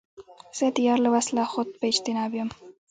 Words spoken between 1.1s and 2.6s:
وصله خود په اجتناب یم